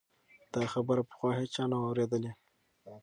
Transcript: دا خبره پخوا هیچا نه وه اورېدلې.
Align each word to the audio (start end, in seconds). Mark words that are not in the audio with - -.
دا 0.53 0.61
خبره 0.73 1.01
پخوا 1.09 1.29
هیچا 1.41 1.63
نه 1.71 1.75
وه 1.79 1.85
اورېدلې. 1.89 2.31